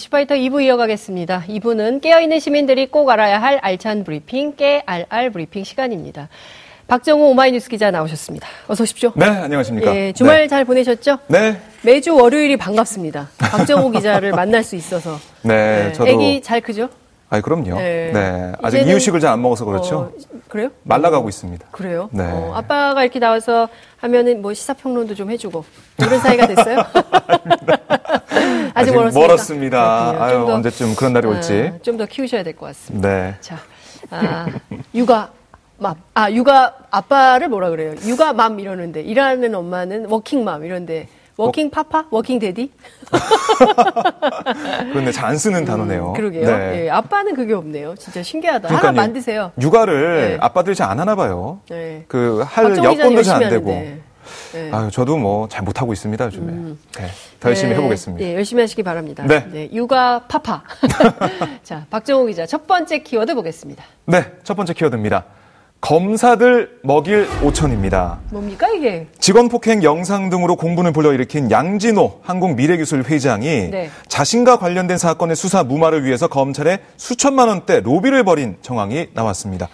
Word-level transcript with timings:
이슈파이터 0.00 0.34
2부 0.34 0.62
이어가겠습니다. 0.62 1.44
2부는 1.46 2.00
깨어있는 2.00 2.38
시민들이 2.40 2.86
꼭 2.90 3.10
알아야 3.10 3.40
할 3.42 3.58
알찬 3.60 4.04
브리핑, 4.04 4.56
깨알알 4.56 5.28
브리핑 5.30 5.62
시간입니다. 5.64 6.28
박정호 6.88 7.22
오마이뉴스 7.30 7.68
기자 7.68 7.90
나오셨습니다. 7.90 8.48
어서 8.66 8.82
오십시오. 8.82 9.12
네, 9.14 9.26
안녕하십니까. 9.26 9.94
예, 9.94 10.12
주말 10.12 10.40
네. 10.42 10.48
잘 10.48 10.64
보내셨죠? 10.64 11.18
네. 11.28 11.60
매주 11.82 12.16
월요일이 12.16 12.56
반갑습니다. 12.56 13.28
박정호 13.38 13.90
기자를 13.92 14.32
만날 14.32 14.64
수 14.64 14.74
있어서. 14.74 15.18
네, 15.42 15.92
저도. 15.92 16.08
애기 16.08 16.40
잘 16.42 16.62
크죠? 16.62 16.88
아이, 17.28 17.42
그럼요. 17.42 17.76
네. 17.76 18.10
네. 18.12 18.52
아직 18.62 18.78
이제는- 18.78 18.86
이유식을 18.88 19.20
잘 19.20 19.30
안 19.32 19.42
먹어서 19.42 19.64
그렇죠. 19.66 19.96
어, 19.98 20.12
그래요? 20.48 20.70
말라가고 20.82 21.28
있습니다. 21.28 21.66
그래요? 21.70 22.08
네. 22.12 22.24
어, 22.24 22.52
아빠가 22.56 23.02
이렇게 23.04 23.18
나와서 23.20 23.68
하면은 23.98 24.40
뭐 24.42 24.52
시사평론도 24.54 25.14
좀 25.14 25.30
해주고 25.30 25.64
이런 25.98 26.18
사이가 26.20 26.46
됐어요? 26.48 26.78
아직 28.80 28.94
멀었습니다. 29.14 30.22
아유, 30.22 30.32
좀 30.34 30.46
더, 30.46 30.54
언제쯤 30.54 30.94
그런 30.96 31.12
날이 31.12 31.26
올지. 31.26 31.72
좀더 31.82 32.06
키우셔야 32.06 32.42
될 32.42 32.54
것 32.56 32.66
같습니다. 32.66 33.08
네. 33.08 33.34
자, 33.40 33.56
아, 34.10 34.46
육아 34.94 35.30
맘. 35.78 35.94
아, 36.14 36.30
육아 36.30 36.74
아빠를 36.90 37.48
뭐라 37.48 37.70
그래요? 37.70 37.94
육아 38.04 38.32
맘 38.32 38.58
이러는데 38.60 39.00
일하는 39.02 39.54
엄마는 39.54 40.06
워킹 40.06 40.44
맘 40.44 40.64
이런데 40.64 41.08
working 41.36 41.70
papa? 41.70 42.04
working 42.10 42.38
daddy? 42.38 42.70
그런데 44.92 45.10
잘 45.12 45.30
안 45.30 45.38
쓰는 45.38 45.64
단어네요. 45.64 46.08
음, 46.08 46.12
그러게요. 46.14 46.44
네. 46.44 46.84
예, 46.86 46.90
아빠는 46.90 47.34
그게 47.34 47.54
없네요. 47.54 47.94
진짜 47.96 48.22
신기하다. 48.22 48.74
하나. 48.74 48.92
만드세요. 48.92 49.52
육아를 49.60 50.30
네. 50.32 50.38
아빠들이 50.40 50.74
잘 50.74 50.90
안 50.90 50.98
하나 50.98 51.14
봐요. 51.14 51.60
네. 51.70 52.04
그, 52.08 52.42
할 52.44 52.64
박정호 52.64 52.88
기자는 52.90 52.98
여건도 53.00 53.22
잘 53.22 53.42
안 53.44 53.50
되고. 53.50 53.70
하는데. 53.70 54.00
네. 54.52 54.70
아유, 54.72 54.90
저도 54.90 55.16
뭐 55.16 55.48
잘 55.48 55.62
못하고 55.62 55.92
있습니다, 55.92 56.24
요즘에. 56.26 56.52
네. 56.52 57.06
더 57.40 57.48
열심히 57.48 57.70
네, 57.70 57.76
해보겠습니다. 57.78 58.24
예, 58.26 58.34
열심히 58.34 58.62
하시기 58.62 58.82
바랍니다. 58.82 59.24
네. 59.26 59.68
육아 59.72 60.24
파파. 60.28 60.62
자, 61.62 61.86
박정호 61.90 62.26
기자 62.26 62.46
첫 62.46 62.66
번째 62.66 63.02
키워드 63.02 63.34
보겠습니다. 63.34 63.82
네, 64.06 64.24
첫 64.44 64.54
번째 64.56 64.72
키워드입니다. 64.74 65.24
검사들 65.80 66.78
먹일 66.82 67.26
5천입니다. 67.40 68.18
뭡니까 68.30 68.68
이게? 68.68 69.06
직원 69.18 69.48
폭행 69.48 69.82
영상 69.82 70.28
등으로 70.28 70.56
공분을 70.56 70.92
불러일으킨 70.92 71.50
양진호 71.50 72.20
한국미래기술 72.22 73.04
회장이 73.04 73.70
네. 73.70 73.90
자신과 74.06 74.58
관련된 74.58 74.98
사건의 74.98 75.36
수사 75.36 75.62
무마를 75.64 76.04
위해서 76.04 76.28
검찰에 76.28 76.80
수천만 76.98 77.48
원대 77.48 77.80
로비를 77.80 78.24
벌인 78.24 78.56
정황이 78.60 79.08
나왔습니다. 79.14 79.68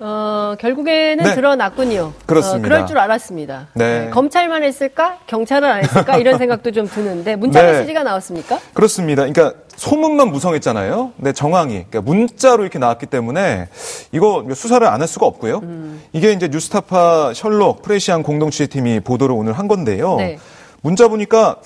어, 0.00 0.54
결국에는 0.58 1.22
네. 1.24 1.34
드러났군요. 1.34 2.12
그렇습니다. 2.26 2.58
어, 2.58 2.62
그럴 2.68 2.86
줄 2.86 2.98
알았습니다. 2.98 3.68
네. 3.74 4.10
검찰만 4.10 4.64
했을까? 4.64 5.18
경찰은 5.26 5.68
안 5.70 5.84
했을까? 5.84 6.16
이런 6.16 6.36
생각도 6.38 6.72
좀 6.72 6.86
드는데 6.88 7.36
문자 7.36 7.62
네. 7.62 7.72
메시지가 7.72 8.02
나왔습니까? 8.02 8.58
그렇습니다. 8.74 9.24
그러니까 9.26 9.54
소문만 9.76 10.28
무성했잖아요. 10.30 11.12
근데 11.16 11.32
정황이 11.32 11.84
그러니까 11.88 12.00
문자로 12.02 12.62
이렇게 12.62 12.78
나왔기 12.78 13.06
때문에 13.06 13.68
이거 14.12 14.44
수사를 14.54 14.84
안 14.86 15.00
할 15.00 15.08
수가 15.08 15.26
없고요. 15.26 15.58
음. 15.62 16.02
이게 16.12 16.32
이제 16.32 16.48
뉴스타파 16.48 17.32
셜록 17.34 17.82
프레시안 17.82 18.22
공동 18.22 18.50
취재팀이 18.50 19.00
보도를 19.00 19.34
오늘 19.34 19.52
한 19.52 19.68
건데요. 19.68 20.16
네. 20.16 20.38
문자 20.82 21.08
보니까 21.08 21.56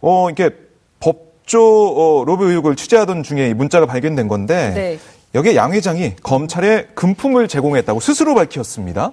어 0.00 0.28
이게 0.30 0.50
법조 1.00 1.60
어, 1.96 2.24
로비 2.24 2.44
의혹을 2.44 2.76
취재하던 2.76 3.22
중에 3.22 3.48
이 3.50 3.54
문자가 3.54 3.86
발견된 3.86 4.28
건데 4.28 4.72
네. 4.74 4.98
여기에 5.34 5.56
양 5.56 5.72
회장이 5.72 6.16
검찰에 6.22 6.86
금품을 6.94 7.48
제공했다고 7.48 8.00
스스로 8.00 8.34
밝혔습니다. 8.34 9.12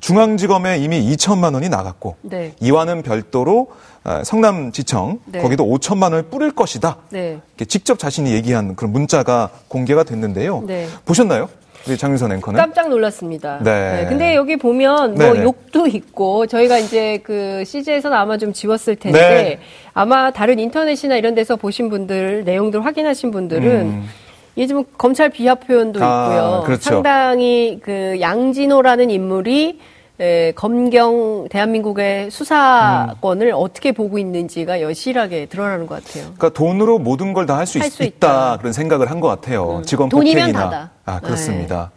중앙지검에 0.00 0.78
이미 0.78 1.00
2천만 1.14 1.54
원이 1.54 1.68
나갔고 1.68 2.16
네. 2.22 2.54
이와는 2.60 3.02
별도로 3.02 3.68
아, 4.04 4.24
성남지청 4.24 5.20
네. 5.26 5.40
거기도 5.40 5.64
5천만 5.64 6.04
원을 6.04 6.22
뿌릴 6.22 6.52
것이다. 6.52 6.96
네. 7.10 7.38
이렇게 7.50 7.64
직접 7.66 7.98
자신이 7.98 8.32
얘기한 8.32 8.74
그런 8.74 8.92
문자가 8.92 9.50
공개가 9.68 10.02
됐는데요. 10.02 10.64
네. 10.66 10.88
보셨나요? 11.04 11.48
우리 11.86 11.96
장윤선 11.96 12.32
앵커는? 12.32 12.58
깜짝 12.58 12.88
놀랐습니다. 12.88 13.58
네. 13.62 14.06
근데 14.08 14.34
여기 14.36 14.56
보면 14.56 15.14
뭐 15.14 15.32
네네. 15.32 15.42
욕도 15.42 15.86
있고 15.88 16.46
저희가 16.46 16.78
이제 16.78 17.18
그 17.24 17.64
CJ에서는 17.66 18.16
아마 18.16 18.38
좀 18.38 18.52
지웠을 18.52 18.96
텐데 18.96 19.18
네. 19.18 19.58
아마 19.92 20.30
다른 20.32 20.58
인터넷이나 20.58 21.16
이런 21.16 21.34
데서 21.34 21.56
보신 21.56 21.90
분들 21.90 22.44
내용들 22.44 22.84
확인하신 22.84 23.32
분들은 23.32 23.70
음. 23.80 24.08
이게 24.56 24.66
좀 24.66 24.84
검찰 24.98 25.28
비하 25.30 25.54
표현도 25.54 26.02
아, 26.02 26.24
있고요. 26.26 26.62
그렇죠. 26.66 26.82
상당히 26.82 27.80
그 27.82 28.18
양진호라는 28.20 29.10
인물이 29.10 29.80
에, 30.20 30.52
검경 30.52 31.48
대한민국의 31.48 32.30
수사권을 32.30 33.48
음. 33.48 33.52
어떻게 33.56 33.92
보고 33.92 34.18
있는지가 34.18 34.80
여실하게 34.82 35.46
드러나는 35.46 35.86
것 35.86 36.04
같아요. 36.04 36.24
그러니까 36.36 36.50
돈으로 36.50 36.98
모든 36.98 37.32
걸 37.32 37.46
다 37.46 37.56
할 37.56 37.66
수 37.66 37.78
있다. 37.78 38.04
있다. 38.04 38.56
그런 38.58 38.72
생각을 38.72 39.10
한 39.10 39.20
것 39.20 39.28
같아요. 39.28 39.78
음. 39.78 39.82
직원 39.82 40.08
돈이면 40.10 40.34
폭행이나 40.52 40.64
다다. 40.70 40.90
아 41.06 41.18
그렇습니다. 41.20 41.90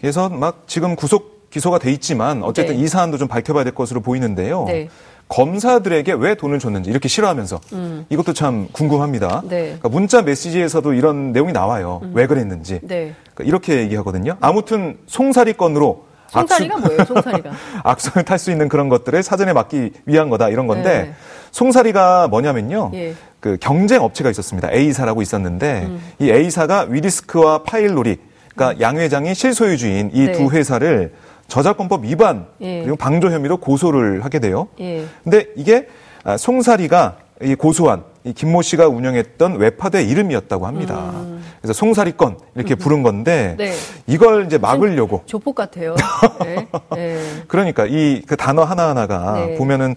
그래서 0.00 0.28
막 0.28 0.64
지금 0.66 0.96
구속 0.96 1.50
기소가 1.50 1.78
돼 1.78 1.92
있지만 1.92 2.42
어쨌든 2.42 2.76
네. 2.76 2.82
이 2.82 2.88
사안도 2.88 3.16
좀 3.18 3.28
밝혀봐야 3.28 3.64
될 3.64 3.74
것으로 3.74 4.00
보이는데요. 4.00 4.64
네. 4.66 4.88
검사들에게 5.28 6.12
왜 6.14 6.34
돈을 6.34 6.58
줬는지 6.58 6.90
이렇게 6.90 7.08
싫어하면서 7.08 7.60
이것도 8.08 8.32
참 8.32 8.68
궁금합니다. 8.72 9.42
음. 9.44 9.48
네. 9.48 9.56
음. 9.56 9.64
그러니까 9.64 9.88
문자 9.88 10.22
메시지에서도 10.22 10.92
이런 10.94 11.32
내용이 11.32 11.52
나와요. 11.52 12.00
왜 12.14 12.26
그랬는지. 12.26 12.80
네. 12.82 13.14
그러니까 13.34 13.44
이렇게 13.44 13.80
얘기하거든요. 13.80 14.36
아무튼 14.40 14.98
송사리 15.06 15.54
건으로 15.54 16.06
송사리가 16.28 16.76
뭐예요, 16.78 17.04
송사리가? 17.04 17.50
악성을 17.84 18.24
탈수 18.24 18.50
있는 18.50 18.68
그런 18.68 18.88
것들을 18.88 19.22
사전에 19.22 19.54
막기 19.54 19.92
위한 20.04 20.28
거다 20.28 20.50
이런 20.50 20.66
건데 20.66 21.02
네. 21.04 21.14
송사리가 21.52 22.28
뭐냐면요. 22.28 22.90
예. 22.94 23.08
음. 23.10 23.16
그 23.40 23.56
경쟁 23.60 24.02
업체가 24.02 24.30
있었습니다. 24.30 24.70
A사라고 24.72 25.22
있었는데 25.22 25.88
이 26.18 26.30
A사가 26.30 26.86
위디스크와 26.88 27.62
파일놀이 27.62 28.16
그러니까 28.54 28.80
양 28.80 28.98
회장이 28.98 29.34
실소유주인 29.34 30.10
이 30.12 30.26
네. 30.26 30.32
두 30.32 30.50
회사를 30.50 31.12
저작권법 31.48 32.04
위반 32.04 32.46
예. 32.60 32.80
그리고 32.82 32.96
방조 32.96 33.30
혐의로 33.30 33.56
고소를 33.56 34.24
하게 34.24 34.38
돼요. 34.38 34.68
예. 34.80 35.04
근데 35.24 35.46
이게 35.56 35.88
아, 36.24 36.36
송사리가 36.36 37.16
이 37.42 37.54
고소한 37.54 38.04
이 38.24 38.32
김모 38.32 38.62
씨가 38.62 38.88
운영했던 38.88 39.56
웹하드의 39.56 40.08
이름이었다고 40.08 40.66
합니다. 40.66 41.12
그래서 41.60 41.72
송사리 41.72 42.16
건 42.16 42.36
이렇게 42.54 42.74
부른 42.74 43.02
건데 43.02 43.52
음. 43.52 43.56
네. 43.58 43.72
이걸 44.06 44.44
이제 44.46 44.58
막으려고 44.58 45.22
조폭 45.26 45.54
같아요. 45.54 45.94
네. 46.44 46.66
네. 46.94 47.18
그러니까 47.46 47.86
이 47.86 48.22
그 48.26 48.36
단어 48.36 48.64
하나 48.64 48.88
하나가 48.88 49.34
네. 49.46 49.54
보면은 49.56 49.94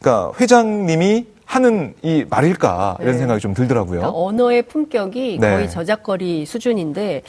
그러니까 0.00 0.32
회장님이 0.40 1.26
하는 1.44 1.94
이 2.02 2.24
말일까 2.28 2.98
이런 3.00 3.12
네. 3.12 3.18
생각이 3.18 3.40
좀 3.40 3.54
들더라고요. 3.54 4.00
그러니까 4.00 4.18
언어의 4.18 4.62
품격이 4.62 5.38
네. 5.40 5.50
거의 5.50 5.70
저작거리 5.70 6.46
수준인데, 6.46 7.22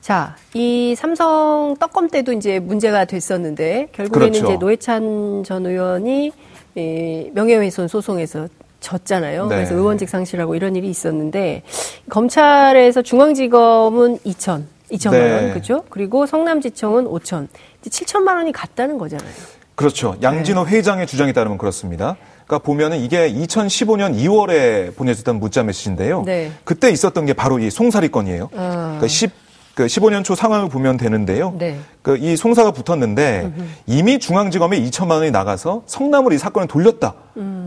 자, 0.00 0.36
이 0.54 0.94
삼성 0.96 1.76
떡검 1.78 2.08
때도 2.08 2.32
이제 2.32 2.58
문제가 2.58 3.04
됐었는데, 3.04 3.88
결국에는 3.92 4.32
그렇죠. 4.32 4.46
이제 4.46 4.56
노회찬 4.56 5.44
전 5.44 5.66
의원이 5.66 6.32
이 6.74 7.30
명예훼손 7.34 7.88
소송에서 7.88 8.48
졌잖아요. 8.80 9.48
네. 9.48 9.56
그래서 9.56 9.74
의원직 9.74 10.08
상실하고 10.08 10.54
이런 10.54 10.74
일이 10.76 10.88
있었는데, 10.88 11.62
검찰에서 12.08 13.02
중앙지검은 13.02 14.18
2천, 14.20 14.64
2천만 14.90 15.10
네. 15.10 15.34
원, 15.34 15.52
그죠? 15.52 15.84
그리고 15.90 16.26
성남지청은 16.26 17.04
5천, 17.04 17.48
이제 17.84 18.04
7천만 18.04 18.36
원이 18.36 18.52
갔다는 18.52 18.96
거잖아요. 18.98 19.30
그렇죠. 19.74 20.16
양진호 20.22 20.64
네. 20.64 20.70
회장의 20.70 21.06
주장에 21.06 21.32
따르면 21.32 21.58
그렇습니다. 21.58 22.16
그러니까 22.48 22.64
보면은 22.64 22.98
이게 22.98 23.30
2015년 23.30 24.16
2월에 24.16 24.96
보내줬던 24.96 25.38
문자 25.38 25.62
메시지인데요. 25.62 26.22
네. 26.24 26.50
그때 26.64 26.90
있었던 26.90 27.26
게 27.26 27.34
바로 27.34 27.58
이 27.58 27.70
송사리 27.70 28.08
건이에요. 28.08 28.48
아. 28.56 28.96
그러니까 28.96 29.06
10, 29.06 29.30
그 29.74 29.84
15년 29.84 30.24
초 30.24 30.34
상황을 30.34 30.70
보면 30.70 30.96
되는데요. 30.96 31.54
네. 31.58 31.78
그 32.02 32.16
이 32.16 32.36
송사가 32.36 32.70
붙었는데 32.72 33.52
이미 33.86 34.18
중앙지검에 34.18 34.80
2천만 34.80 35.18
원이 35.18 35.30
나가서 35.30 35.82
성남으로 35.86 36.34
이 36.34 36.38
사건을 36.38 36.66
돌렸다. 36.68 37.14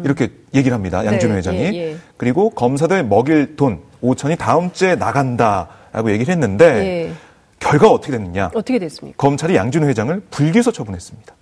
이렇게 0.04 0.30
얘기를 0.56 0.74
합니다. 0.74 1.06
양진호 1.06 1.34
네, 1.34 1.38
회장이. 1.38 1.60
예, 1.60 1.74
예. 1.76 1.98
그리고 2.18 2.50
검사들 2.50 3.04
먹일 3.06 3.56
돈 3.56 3.82
5천이 4.04 4.38
다음 4.40 4.72
주에 4.74 4.96
나간다라고 4.96 6.12
얘기를 6.12 6.32
했는데 6.32 6.66
예. 6.66 7.14
결과가 7.60 7.94
어떻게 7.94 8.12
됐느냐? 8.14 8.50
어떻게 8.56 8.80
됐습니까? 8.80 9.16
검찰이 9.18 9.56
양진호 9.56 9.88
회장을 9.88 10.22
불기소 10.32 10.72
처분했습니다. 10.72 11.36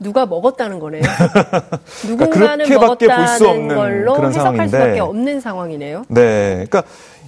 누가 0.00 0.26
먹었다는 0.26 0.78
거네요. 0.78 1.02
누군가는 2.06 2.64
그렇게밖에 2.64 3.06
볼수 3.06 3.44
먹었다는 3.44 3.48
없는 3.48 3.76
걸로 3.76 4.14
그런 4.14 4.30
해석할 4.30 4.52
상황인데. 4.56 4.78
수밖에 4.78 5.00
없는 5.00 5.40
상황이네요. 5.40 6.04
네. 6.08 6.66
그러니까 6.68 6.82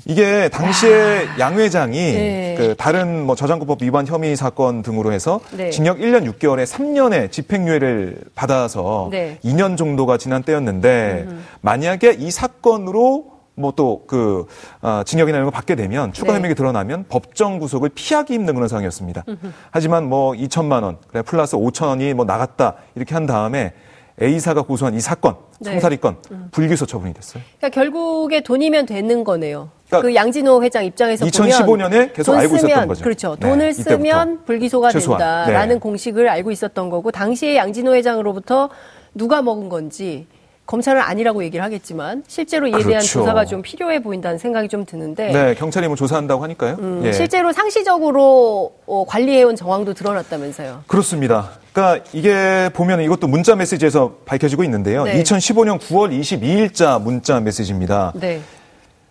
이게 0.07 0.49
당시에 0.49 1.27
양 1.39 1.59
회장이 1.59 1.99
네. 1.99 2.55
그 2.57 2.75
다른 2.77 3.27
뭐 3.27 3.35
저작권법 3.35 3.83
위반 3.83 4.07
혐의 4.07 4.35
사건 4.37 4.83
등으로 4.83 5.13
해서 5.13 5.41
네. 5.53 5.71
징역 5.71 5.99
1년 5.99 6.25
6개월에 6.33 6.65
3년의 6.65 7.31
집행유예를 7.31 8.17
받아서 8.35 9.09
네. 9.11 9.39
2년 9.45 9.77
정도가 9.77 10.17
지난 10.17 10.43
때였는데 10.43 11.27
만약에 11.61 12.17
이 12.19 12.31
사건으로 12.31 13.40
뭐 13.55 13.73
또그 13.73 14.47
징역이나 15.05 15.38
이런 15.38 15.44
걸 15.44 15.52
받게 15.52 15.75
되면 15.75 16.12
추가 16.12 16.32
네. 16.32 16.38
혐의가 16.38 16.55
드러나면 16.55 17.05
법정 17.08 17.58
구속을 17.58 17.91
피하기 17.94 18.32
힘든 18.32 18.55
그런 18.55 18.69
상황이었습니다. 18.69 19.25
하지만 19.70 20.08
뭐 20.08 20.32
2천만 20.32 20.82
원, 20.82 20.99
그래 21.08 21.23
플러스 21.23 21.56
5천 21.56 21.88
원이 21.88 22.14
뭐 22.14 22.25
나갔다 22.25 22.76
이렇게 22.94 23.14
한 23.14 23.26
다음에 23.26 23.73
A사가 24.23 24.62
고소한 24.62 24.94
이 24.94 25.00
사건, 25.00 25.37
네. 25.61 25.70
송사리 25.73 25.97
건 25.97 26.17
불기소 26.50 26.85
처분이 26.85 27.14
됐어요. 27.14 27.43
그러니까 27.58 27.81
결국에 27.81 28.43
돈이면 28.43 28.85
되는 28.85 29.25
거네요. 29.25 29.70
그러니까 29.87 30.08
그 30.08 30.14
양진호 30.14 30.62
회장 30.62 30.85
입장에서 30.85 31.25
2015년에 31.25 32.12
계속 32.12 32.35
알고 32.35 32.58
쓰면, 32.58 32.70
있었던 32.70 32.88
거죠. 32.88 33.02
그렇죠. 33.02 33.37
네, 33.41 33.49
돈을. 33.49 33.73
쓰면 33.73 34.44
불기소가 34.44 34.91
최소한. 34.91 35.19
된다라는 35.19 35.76
네. 35.76 35.81
공식을 35.81 36.29
알고 36.29 36.50
있었던 36.50 36.91
거고 36.91 37.11
당시에 37.11 37.56
양진호 37.56 37.94
회장으로부터 37.94 38.69
누가 39.14 39.41
먹은 39.43 39.69
건지 39.70 40.26
검찰은 40.71 41.01
아니라고 41.03 41.43
얘기를 41.43 41.65
하겠지만 41.65 42.23
실제로 42.29 42.69
이에 42.69 42.71
그렇죠. 42.71 42.89
대한 42.89 43.03
조사가 43.03 43.45
좀 43.45 43.61
필요해 43.61 44.05
보인다는 44.05 44.39
생각이 44.39 44.69
좀 44.69 44.85
드는데. 44.85 45.33
네, 45.33 45.55
경찰이 45.57 45.89
뭐 45.89 45.97
조사한다고 45.97 46.45
하니까요. 46.45 46.77
음, 46.79 47.03
예. 47.05 47.13
실제로 47.13 47.53
상시적으로 47.53 48.73
어, 48.87 49.05
관리해온 49.05 49.57
정황도 49.57 49.95
드러났다면서요. 49.95 50.85
그렇습니다. 50.87 51.51
그러니까 51.73 52.05
이게 52.13 52.71
보면 52.73 53.01
이것도 53.03 53.27
문자 53.27 53.57
메시지에서 53.57 54.19
밝혀지고 54.25 54.63
있는데요. 54.63 55.03
네. 55.03 55.21
2015년 55.21 55.81
9월 55.81 56.17
22일자 56.21 57.03
문자 57.03 57.41
메시지입니다. 57.41 58.13
네. 58.15 58.41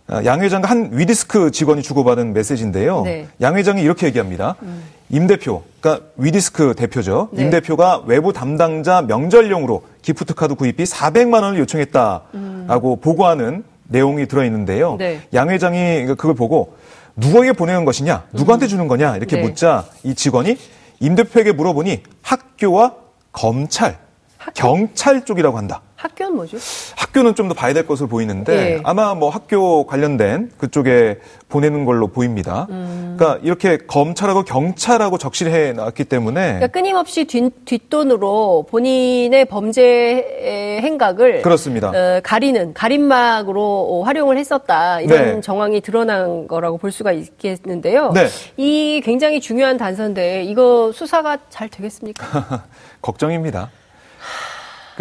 아, 0.06 0.24
양 0.24 0.40
회장과 0.40 0.66
한 0.66 0.88
위디스크 0.92 1.50
직원이 1.50 1.82
주고받은 1.82 2.32
메시지인데요. 2.32 3.02
네. 3.02 3.28
양 3.42 3.56
회장이 3.56 3.82
이렇게 3.82 4.06
얘기합니다. 4.06 4.56
음. 4.62 4.82
임 5.10 5.26
대표, 5.26 5.62
그러니까 5.80 6.06
위디스크 6.16 6.74
대표죠. 6.74 7.28
네. 7.32 7.42
임 7.42 7.50
대표가 7.50 8.02
외부 8.06 8.32
담당자 8.32 9.02
명절용으로 9.02 9.82
기프트 10.02 10.34
카드 10.34 10.54
구입비 10.54 10.84
400만 10.84 11.42
원을 11.42 11.58
요청했다라고 11.60 12.28
음. 12.34 13.00
보고하는 13.00 13.64
내용이 13.88 14.26
들어 14.26 14.44
있는데요. 14.44 14.96
네. 14.98 15.20
양 15.34 15.50
회장이 15.50 16.06
그걸 16.06 16.34
보고 16.34 16.76
누구에게 17.16 17.52
보내는 17.52 17.84
것이냐, 17.84 18.24
누구한테 18.32 18.66
음. 18.66 18.68
주는 18.68 18.88
거냐 18.88 19.16
이렇게 19.16 19.36
네. 19.36 19.42
묻자 19.42 19.84
이 20.04 20.14
직원이 20.14 20.56
임 21.00 21.14
대표에게 21.14 21.52
물어보니 21.52 22.02
학교와 22.22 22.94
검찰, 23.32 23.98
학교? 24.38 24.52
경찰 24.54 25.24
쪽이라고 25.24 25.58
한다. 25.58 25.82
학교는 26.00 26.34
뭐죠? 26.36 26.56
학교는 26.96 27.34
좀 27.34 27.50
더 27.50 27.54
봐야 27.54 27.72
될 27.74 27.84
것으로 27.84 28.06
보이는데 28.08 28.74
예. 28.76 28.80
아마 28.84 29.12
뭐 29.14 29.28
학교 29.28 29.84
관련된 29.84 30.52
그쪽에 30.56 31.18
보내는 31.48 31.84
걸로 31.84 32.06
보입니다. 32.06 32.68
음. 32.70 33.16
그러니까 33.18 33.40
이렇게 33.42 33.76
검찰하고 33.76 34.44
경찰하고 34.44 35.18
적실해 35.18 35.72
놨기 35.72 36.04
때문에 36.04 36.40
그러니까 36.40 36.66
끊임없이 36.68 37.24
뒷, 37.24 37.52
뒷돈으로 37.64 38.66
본인의 38.70 39.46
범죄 39.46 40.78
행각을 40.80 41.42
그렇습니다. 41.42 41.88
어, 41.88 42.20
가리는 42.22 42.72
가림막으로 42.72 44.04
활용을 44.04 44.38
했었다 44.38 45.00
이런 45.00 45.34
네. 45.36 45.40
정황이 45.40 45.80
드러난 45.80 46.46
거라고 46.46 46.78
볼 46.78 46.92
수가 46.92 47.10
있겠는데요. 47.10 48.12
네. 48.12 48.28
이 48.56 49.02
굉장히 49.04 49.40
중요한 49.40 49.76
단서인데 49.76 50.44
이거 50.44 50.92
수사가 50.94 51.38
잘 51.48 51.68
되겠습니까? 51.68 52.62
걱정입니다. 53.02 53.70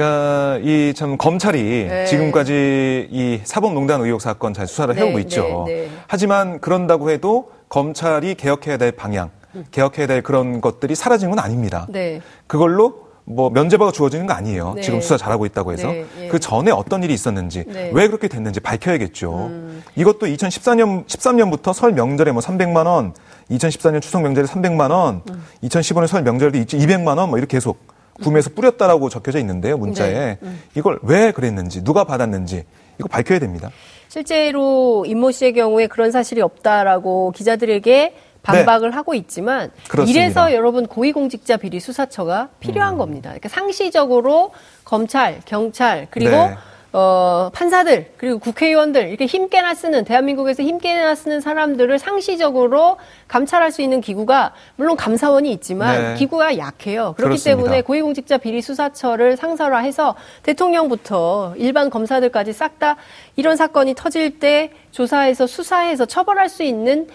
그러니까 0.10 0.60
이 0.64 0.94
참 0.96 1.18
검찰이 1.18 1.88
네. 1.90 2.06
지금까지 2.06 3.10
이 3.12 3.42
사법농단 3.44 4.00
의혹 4.02 4.22
사건 4.22 4.54
잘 4.54 4.66
수사를 4.66 4.96
네, 4.96 5.02
해오고 5.02 5.20
있죠. 5.20 5.66
네, 5.68 5.74
네, 5.74 5.90
하지만 6.08 6.62
그런다고 6.62 7.10
해도 7.10 7.52
검찰이 7.68 8.36
개혁해야 8.36 8.78
될 8.78 8.94
방향, 8.94 9.30
개혁해야 9.72 10.08
될 10.08 10.22
그런 10.24 10.62
것들이 10.62 10.96
사라진 10.96 11.30
건 11.30 11.40
아닙니다. 11.40 11.86
네. 11.90 12.22
그걸로 12.48 13.10
뭐 13.26 13.50
면제부가 13.50 13.92
주어지는 13.92 14.26
거 14.26 14.34
아니에요. 14.34 14.74
네. 14.76 14.82
지금 14.82 15.02
수사 15.02 15.18
잘하고 15.18 15.46
있다고 15.46 15.74
해서 15.74 15.90
네, 15.92 16.06
예. 16.22 16.28
그 16.30 16.40
전에 16.40 16.72
어떤 16.72 17.04
일이 17.04 17.14
있었는지 17.14 17.66
네. 17.68 17.92
왜 17.94 18.08
그렇게 18.08 18.28
됐는지 18.30 18.62
밝혀야겠죠. 18.62 19.48
음. 19.52 19.84
이것도 19.98 20.26
2014년 20.28 21.06
13년부터 21.08 21.74
설 21.74 21.92
명절에 21.92 22.32
뭐 22.32 22.42
300만 22.42 22.86
원, 22.88 23.14
2014년 23.52 24.02
추석 24.02 24.22
명절에 24.22 24.48
300만 24.48 24.92
원, 24.92 25.22
음. 25.30 25.44
2015년 25.64 26.08
설 26.08 26.24
명절에도 26.24 26.58
200만 26.58 27.18
원 27.18 27.30
뭐 27.30 27.38
이렇게 27.38 27.58
계속 27.58 27.99
구매해서 28.22 28.52
뿌렸다라고 28.52 29.10
적혀져 29.10 29.40
있는데요, 29.40 29.78
문자에. 29.78 30.14
네. 30.14 30.38
음. 30.44 30.62
이걸 30.76 31.00
왜 31.04 31.32
그랬는지, 31.32 31.84
누가 31.84 32.04
받았는지, 32.04 32.64
이거 33.00 33.08
밝혀야 33.08 33.40
됩니다. 33.40 33.70
실제로 34.08 35.06
임모 35.06 35.32
씨의 35.32 35.54
경우에 35.54 35.88
그런 35.88 36.12
사실이 36.12 36.42
없다라고 36.42 37.32
기자들에게 37.32 38.16
반박을 38.42 38.90
네. 38.90 38.96
하고 38.96 39.14
있지만 39.14 39.72
그렇습니다. 39.88 40.20
이래서 40.20 40.54
여러분 40.54 40.88
고위공직자 40.88 41.58
비리 41.58 41.80
수사처가 41.80 42.50
필요한 42.60 42.96
음. 42.96 42.98
겁니다. 42.98 43.30
그러니까 43.30 43.50
상시적으로 43.50 44.52
검찰, 44.84 45.42
경찰 45.46 46.08
그리고 46.10 46.32
네. 46.32 46.56
어, 46.92 47.52
판사들, 47.54 48.14
그리고 48.18 48.40
국회의원들, 48.40 49.10
이렇게 49.10 49.28
힘께나 49.28 49.76
쓰는, 49.76 50.06
대한민국에서 50.06 50.64
힘께나 50.64 51.14
쓰는 51.14 51.40
사람들을 51.40 52.00
상시적으로 52.00 52.98
감찰할 53.28 53.72
수 53.72 53.84
있는 53.84 54.02
기구가, 54.02 54.54
물론 54.76 54.98
감사원이 54.98 55.52
있지만, 55.52 56.14
네. 56.14 56.16
기구가 56.16 56.58
약해요. 56.58 57.14
그렇기 57.16 57.30
그렇습니다. 57.36 57.62
때문에 57.62 57.82
고위공직자 57.84 58.38
비리 58.40 58.64
수사처를 58.64 59.38
상설화해서 59.38 60.16
대통령부터 60.44 61.54
일반 61.58 61.90
검사들까지 61.90 62.54
싹 62.54 62.80
다 62.80 62.96
이런 63.36 63.58
사건이 63.58 63.94
터질 63.94 64.40
때 64.40 64.72
조사해서 64.92 65.48
수사해서 65.48 66.06
처벌할 66.06 66.48
수 66.48 66.64
있는 66.64 67.10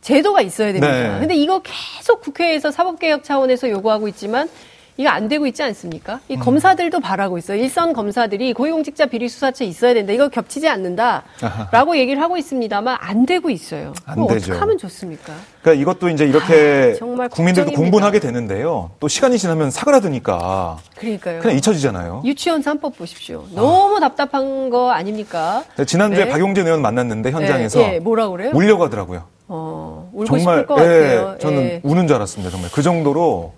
제도가 0.00 0.40
있어야 0.42 0.68
됩니다. 0.68 1.14
네. 1.14 1.18
근데 1.18 1.34
이거 1.34 1.60
계속 1.60 2.20
국회에서 2.20 2.70
사법개혁 2.70 3.24
차원에서 3.24 3.68
요구하고 3.68 4.06
있지만, 4.08 4.48
이거 4.98 5.10
안 5.10 5.28
되고 5.28 5.46
있지 5.46 5.62
않습니까? 5.62 6.20
이 6.28 6.34
음. 6.34 6.40
검사들도 6.40 7.00
바라고 7.00 7.36
있어요. 7.38 7.58
일선 7.58 7.92
검사들이 7.92 8.54
고위공직자 8.54 9.06
비리 9.06 9.28
수사처 9.28 9.64
있어야 9.64 9.92
된다. 9.94 10.12
이거 10.12 10.28
겹치지 10.28 10.68
않는다라고 10.68 11.98
얘기를 11.98 12.22
하고 12.22 12.36
있습니다만 12.36 12.96
안 12.98 13.26
되고 13.26 13.50
있어요. 13.50 13.92
안 14.06 14.26
되죠. 14.26 14.34
어떻게 14.36 14.52
하면 14.52 14.78
좋습니까? 14.78 15.34
그러니까 15.60 15.82
이것도 15.82 16.08
이제 16.08 16.24
이렇게 16.24 16.92
아, 16.94 16.98
정말 16.98 17.28
국민들도 17.28 17.72
공분하게 17.72 18.20
되는데요. 18.20 18.90
또 18.98 19.08
시간이 19.08 19.38
지나면 19.38 19.70
사그라드니까 19.70 20.78
그러니까요. 20.96 21.40
그냥 21.40 21.56
잊혀지잖아요. 21.58 22.22
유치원 22.24 22.62
3법 22.62 22.96
보십시오. 22.96 23.44
너무 23.54 23.96
아. 23.96 24.00
답답한 24.00 24.70
거 24.70 24.90
아닙니까? 24.90 25.64
네, 25.76 25.84
지난주에 25.84 26.24
네. 26.24 26.30
박용진 26.30 26.66
의원 26.66 26.80
만났는데 26.80 27.32
현장에서 27.32 27.78
네, 27.80 27.90
네. 27.92 28.00
뭐라 28.00 28.28
그래요? 28.28 28.50
울려고 28.54 28.84
하더라고요. 28.84 29.24
어, 29.48 30.10
울고 30.12 30.24
정말, 30.24 30.40
싶을 30.56 30.66
것 30.66 30.74
같아요. 30.76 31.34
예, 31.34 31.38
저는 31.38 31.62
예. 31.62 31.80
우는 31.84 32.06
줄 32.06 32.16
알았습니다. 32.16 32.50
정말 32.50 32.70
그 32.72 32.82
정도로 32.82 33.52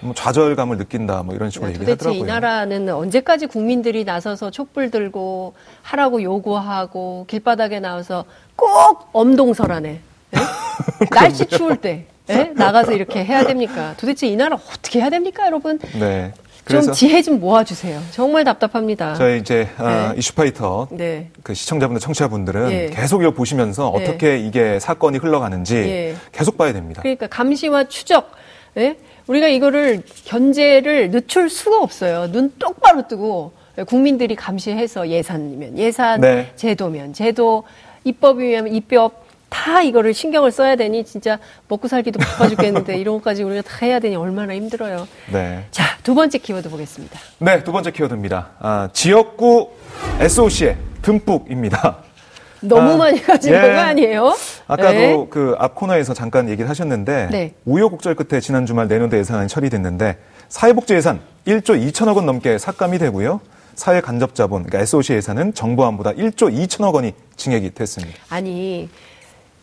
뭐 0.00 0.14
좌절감을 0.14 0.78
느낀다 0.78 1.22
뭐 1.22 1.34
이런 1.34 1.50
식으로 1.50 1.68
네, 1.68 1.74
얘기하더라고요. 1.74 2.12
도대체 2.12 2.18
이 2.18 2.22
나라는 2.22 2.88
언제까지 2.88 3.46
국민들이 3.46 4.04
나서서 4.04 4.50
촛불 4.50 4.90
들고 4.90 5.54
하라고 5.82 6.22
요구하고 6.22 7.24
길바닥에 7.28 7.80
나와서 7.80 8.24
꼭 8.56 9.08
엄동설하네. 9.12 10.00
네? 10.30 10.40
날씨 11.10 11.46
추울 11.46 11.76
때 11.76 12.06
네? 12.26 12.52
나가서 12.54 12.92
이렇게 12.92 13.24
해야 13.24 13.44
됩니까? 13.44 13.94
도대체 13.96 14.26
이 14.26 14.36
나라 14.36 14.56
어떻게 14.56 15.00
해야 15.00 15.10
됩니까, 15.10 15.46
여러분? 15.46 15.78
네. 15.98 16.32
좀 16.68 16.92
지혜 16.92 17.22
좀 17.22 17.40
모아주세요. 17.40 17.98
정말 18.10 18.44
답답합니다. 18.44 19.14
저희 19.14 19.38
이제 19.38 19.66
아, 19.78 19.82
네. 19.82 19.90
아, 19.90 20.14
이슈파이터 20.14 20.88
네. 20.90 21.30
그 21.42 21.54
시청자분들, 21.54 22.00
청취자분들은 22.00 22.70
예. 22.70 22.86
계속 22.92 23.22
이거 23.22 23.30
보시면서 23.32 23.90
네. 23.96 24.04
어떻게 24.04 24.38
이게 24.38 24.78
사건이 24.78 25.16
흘러가는지 25.16 25.76
예. 25.76 26.16
계속 26.30 26.58
봐야 26.58 26.74
됩니다. 26.74 27.00
그러니까 27.00 27.26
감시와 27.26 27.84
추적. 27.84 28.32
예? 28.76 28.98
우리가 29.28 29.46
이거를 29.48 30.02
견제를 30.24 31.10
늦출 31.10 31.48
수가 31.48 31.80
없어요. 31.80 32.32
눈 32.32 32.52
똑바로 32.58 33.06
뜨고 33.06 33.52
국민들이 33.86 34.34
감시해서 34.34 35.08
예산이면 35.08 35.78
예산, 35.78 36.20
네. 36.20 36.50
제도면 36.56 37.12
제도, 37.12 37.64
입법이면 38.04 38.74
입법 38.74 39.28
다 39.48 39.82
이거를 39.82 40.12
신경을 40.12 40.50
써야 40.50 40.76
되니 40.76 41.04
진짜 41.04 41.38
먹고 41.68 41.88
살기도 41.88 42.18
바빠 42.18 42.48
죽겠는데 42.48 42.96
이런 42.98 43.14
것까지 43.16 43.42
우리가 43.42 43.62
다 43.62 43.78
해야 43.82 43.98
되니 43.98 44.16
얼마나 44.16 44.54
힘들어요. 44.54 45.06
네. 45.32 45.64
자, 45.70 45.84
두 46.02 46.14
번째 46.14 46.38
키워드 46.38 46.68
보겠습니다. 46.68 47.18
네, 47.38 47.62
두 47.64 47.72
번째 47.72 47.90
키워드입니다. 47.90 48.50
아, 48.58 48.88
지역구 48.92 49.70
SOC의 50.20 50.76
듬뿍입니다. 51.02 52.07
너무 52.60 52.92
아, 52.92 52.96
많이 52.96 53.20
가진 53.22 53.52
예. 53.52 53.60
거 53.60 53.68
아니에요? 53.68 54.36
아까도 54.66 54.92
네. 54.92 55.26
그앞 55.30 55.74
코너에서 55.74 56.14
잠깐 56.14 56.48
얘기를 56.48 56.68
하셨는데 56.68 57.28
네. 57.30 57.54
우여곡절 57.64 58.14
끝에 58.14 58.40
지난 58.40 58.66
주말 58.66 58.88
내년도 58.88 59.16
예산안이 59.16 59.48
처리됐는데 59.48 60.18
사회복지 60.48 60.94
예산 60.94 61.20
1조 61.46 61.80
2천억 61.92 62.16
원 62.16 62.26
넘게 62.26 62.58
삭감이 62.58 62.98
되고요. 62.98 63.40
사회 63.74 64.00
간접 64.00 64.34
자본 64.34 64.64
그러니까 64.64 64.80
SOC 64.80 65.14
예산은 65.14 65.54
정부안보다 65.54 66.12
1조 66.12 66.52
2천억 66.52 66.94
원이 66.94 67.12
증액이 67.36 67.74
됐습니다. 67.74 68.18
아니 68.28 68.88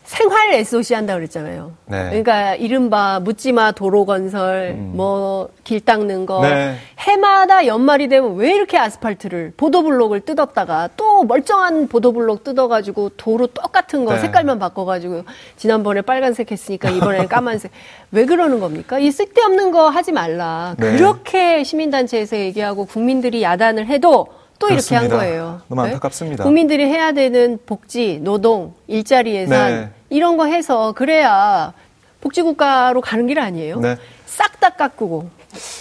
생활 0.06 0.54
SOC 0.54 0.94
한다 0.94 1.14
그랬잖아요. 1.14 1.72
네. 1.86 2.04
그러니까 2.08 2.54
이른바 2.54 3.18
묻지마 3.18 3.72
도로 3.72 4.06
건설, 4.06 4.76
음. 4.78 4.92
뭐길 4.94 5.80
닦는 5.84 6.26
거 6.26 6.42
네. 6.42 6.76
해마다 7.00 7.66
연말이 7.66 8.08
되면 8.08 8.36
왜 8.36 8.54
이렇게 8.54 8.78
아스팔트를 8.78 9.54
보도블록을 9.56 10.20
뜯었다가 10.20 10.90
또 10.96 11.24
멀쩡한 11.24 11.88
보도블록 11.88 12.44
뜯어가지고 12.44 13.10
도로 13.16 13.48
똑같은 13.48 14.04
거 14.04 14.14
네. 14.14 14.20
색깔만 14.20 14.60
바꿔가지고 14.60 15.24
지난번에 15.56 16.02
빨간색 16.02 16.52
했으니까 16.52 16.88
이번에는 16.88 17.26
까만색 17.28 17.72
왜 18.12 18.26
그러는 18.26 18.60
겁니까? 18.60 19.00
이 19.00 19.10
쓸데없는 19.10 19.72
거 19.72 19.88
하지 19.88 20.12
말라. 20.12 20.76
네. 20.78 20.96
그렇게 20.96 21.64
시민단체에서 21.64 22.36
얘기하고 22.38 22.86
국민들이 22.86 23.42
야단을 23.42 23.88
해도 23.88 24.28
또 24.58 24.68
그렇습니다. 24.68 25.04
이렇게 25.04 25.14
한 25.14 25.20
거예요. 25.20 25.60
너무 25.68 25.82
네? 25.82 25.88
안타깝습니다. 25.88 26.44
국민들이 26.44 26.84
해야 26.86 27.12
되는 27.12 27.58
복지, 27.66 28.20
노동, 28.22 28.74
일자리 28.86 29.34
예산 29.34 29.74
네. 29.74 29.90
이런 30.10 30.36
거 30.36 30.46
해서 30.46 30.92
그래야 30.92 31.72
복지국가로 32.20 33.00
가는 33.00 33.26
길 33.26 33.38
아니에요? 33.38 33.80
네. 33.80 33.96
싹 34.26 34.56
다 34.60 34.70
깎고 34.70 35.30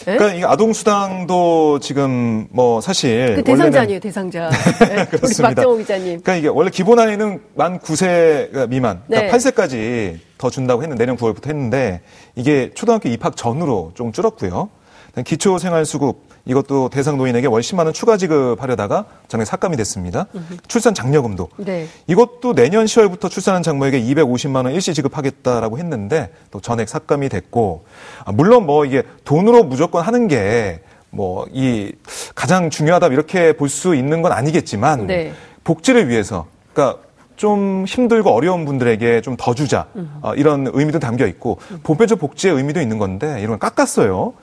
그러니까 0.04 0.34
이 0.34 0.44
아동수당도 0.44 1.80
지금 1.80 2.48
뭐 2.52 2.82
사실 2.82 3.36
그 3.36 3.44
대상자 3.44 3.82
아니에요 3.82 4.00
대상자. 4.00 4.50
네, 4.88 5.06
그렇습니다. 5.06 5.50
박정호 5.50 5.78
기자님. 5.78 6.22
그러니까 6.22 6.36
이게 6.36 6.48
원래 6.48 6.70
기본 6.70 7.00
안에는 7.00 7.42
만 7.56 7.80
9세 7.80 8.70
미만, 8.70 9.02
그러니까 9.08 9.38
네. 9.38 9.52
8세까지 9.52 10.20
더 10.38 10.50
준다고 10.50 10.82
했는데 10.84 11.04
내년 11.04 11.18
9월부터 11.18 11.48
했는데 11.48 12.02
이게 12.36 12.72
초등학교 12.74 13.10
입학 13.10 13.36
전으로 13.36 13.92
좀 13.96 14.12
줄었고요. 14.12 14.70
기초생활수급 15.26 16.25
이것도 16.46 16.90
대상 16.90 17.18
노인에게 17.18 17.48
월 17.48 17.62
10만 17.62 17.86
원 17.86 17.94
추가 17.94 18.18
지급하려다가 18.18 19.06
전에 19.28 19.46
삭감이 19.46 19.78
됐습니다. 19.78 20.28
으흠. 20.36 20.58
출산 20.68 20.94
장려금도 20.94 21.50
네. 21.58 21.88
이것도 22.08 22.54
내년 22.54 22.86
10월부터 22.86 23.30
출산한 23.32 23.64
장모에게 23.64 24.02
250만 24.02 24.66
원 24.66 24.72
일시 24.74 24.94
지급하겠다라고 24.94 25.78
했는데 25.80 26.32
또 26.52 26.60
전액 26.60 26.88
삭감이 26.88 27.30
됐고 27.30 27.86
아, 28.26 28.32
물론 28.32 28.66
뭐 28.66 28.86
이게 28.86 29.04
돈으로 29.24 29.64
무조건 29.64 30.04
하는 30.04 30.28
게 30.28 30.82
뭐 31.18 31.46
이 31.54 31.94
가장 32.36 32.70
중요하다 32.70 33.08
이렇게 33.08 33.54
볼 33.54 33.70
수 33.70 33.96
있는 33.96 34.22
건 34.22 34.34
아니겠지만 34.34 35.08
네. 35.08 35.32
복지를 35.64 36.10
위해서 36.10 36.46
그러니까 36.74 37.00
좀 37.36 37.86
힘들고 37.88 38.30
어려운 38.32 38.66
분들에게 38.66 39.22
좀 39.22 39.36
더 39.38 39.54
주자 39.54 39.86
어, 40.22 40.34
이런 40.36 40.68
의미도 40.72 41.00
담겨 41.00 41.28
있고 41.28 41.58
보편적 41.84 42.20
복지의 42.20 42.56
의미도 42.56 42.80
있는 42.80 42.98
건데 42.98 43.38
이런 43.40 43.50
건 43.50 43.60
깎았어요. 43.60 44.34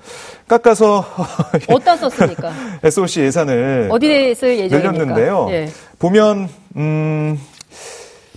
깎아서 0.47 1.05
어디다 1.69 1.97
썼습니까? 1.97 2.53
SOC 2.85 3.21
예산을 3.23 3.89
어디에 3.91 4.35
쓸 4.35 4.59
예정입니까? 4.59 4.93
늘렸는데요. 4.93 5.47
예. 5.51 5.69
보면 5.99 6.49
음, 6.77 7.41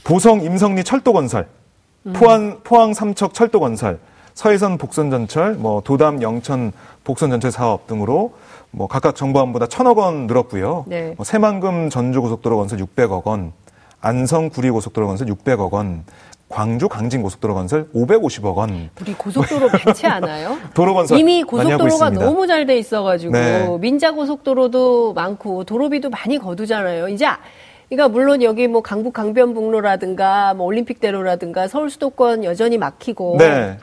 보성 0.03 0.41
임성리 0.41 0.83
철도 0.83 1.13
건설, 1.13 1.47
음. 2.05 2.13
포항 2.13 2.59
포항 2.63 2.93
삼척 2.93 3.33
철도 3.33 3.59
건설, 3.59 3.99
서해선 4.33 4.77
복선 4.77 5.09
전철, 5.09 5.53
뭐 5.55 5.81
도담 5.81 6.21
영천 6.21 6.71
복선 7.03 7.29
전철 7.31 7.51
사업 7.51 7.87
등으로 7.87 8.33
뭐 8.71 8.87
각각 8.87 9.15
정부안보다 9.15 9.67
천억 9.67 9.97
원 9.97 10.27
늘었고요. 10.27 10.85
네. 10.87 11.13
뭐 11.17 11.23
새만금 11.25 11.89
전주 11.89 12.21
고속도로 12.21 12.57
건설 12.57 12.79
600억 12.79 13.23
원, 13.25 13.51
안성 14.01 14.49
구리 14.49 14.69
고속도로 14.69 15.07
건설 15.07 15.27
600억 15.27 15.71
원, 15.71 16.03
광주 16.49 16.87
강진 16.87 17.21
고속도로 17.21 17.53
건설 17.53 17.89
550억 17.93 18.55
원. 18.55 18.89
우리 19.01 19.13
고속도로 19.13 19.69
많지 19.69 20.05
않아요? 20.05 20.57
도로 20.73 20.93
건설 20.93 21.17
이미 21.17 21.43
고속도로가 21.43 22.11
너무 22.11 22.45
잘 22.47 22.65
돼 22.65 22.77
있어가지고 22.77 23.31
네. 23.33 23.77
민자 23.79 24.11
고속도로도 24.11 25.13
많고 25.13 25.63
도로비도 25.63 26.09
많이 26.09 26.37
거두잖아요. 26.37 27.09
이제 27.09 27.25
그러니까 27.89 28.07
물론 28.09 28.41
여기 28.41 28.67
뭐 28.67 28.81
강북 28.81 29.13
강변북로라든가 29.13 30.53
뭐 30.55 30.65
올림픽대로라든가 30.65 31.67
서울 31.67 31.89
수도권 31.89 32.43
여전히 32.43 32.77
막히고 32.77 33.37
네. 33.39 33.77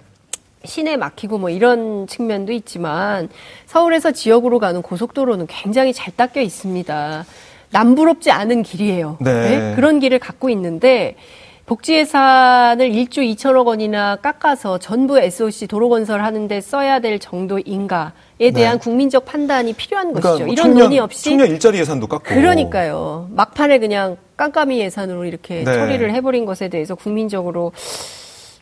시내 0.64 0.96
막히고 0.96 1.38
뭐 1.38 1.50
이런 1.50 2.06
측면도 2.06 2.52
있지만 2.52 3.28
서울에서 3.66 4.12
지역으로 4.12 4.58
가는 4.60 4.82
고속도로는 4.82 5.46
굉장히 5.48 5.92
잘 5.92 6.14
닦여 6.16 6.40
있습니다. 6.40 7.24
남부럽지 7.72 8.30
않은 8.30 8.62
길이에요. 8.62 9.16
네. 9.20 9.32
네? 9.32 9.72
그런 9.74 10.00
길을 10.00 10.18
갖고 10.18 10.48
있는데 10.50 11.16
복지 11.64 11.94
예산을 11.94 12.90
1조 12.90 13.18
2천억 13.34 13.66
원이나 13.66 14.16
깎아서 14.16 14.78
전부 14.78 15.18
SOC 15.18 15.68
도로 15.68 15.88
건설하는데 15.88 16.60
써야 16.60 16.98
될 16.98 17.18
정도인가에 17.18 18.50
대한 18.54 18.78
네. 18.78 18.82
국민적 18.82 19.24
판단이 19.24 19.72
필요한 19.72 20.08
그러니까 20.08 20.30
것이죠. 20.30 20.44
뭐 20.44 20.52
이런 20.52 20.66
청년, 20.66 20.84
논의 20.84 20.98
없이 20.98 21.30
청년 21.30 21.48
일자리 21.48 21.78
예산도 21.78 22.08
깎고 22.08 22.24
그러니까요. 22.24 23.28
막판에 23.30 23.78
그냥 23.78 24.16
깜깜이 24.36 24.80
예산으로 24.80 25.24
이렇게 25.24 25.62
네. 25.62 25.64
처리를 25.64 26.12
해버린 26.12 26.44
것에 26.44 26.68
대해서 26.68 26.94
국민적으로 26.94 27.72